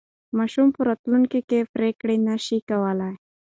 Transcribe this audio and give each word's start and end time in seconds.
ماشوم 0.37 0.67
په 0.75 0.81
راتلونکي 0.89 1.39
کې 1.49 1.69
پرېکړې 1.73 2.15
نه 2.27 2.35
شي 2.45 2.57
کولای. 2.69 3.13